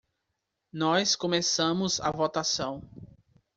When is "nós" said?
0.73-1.15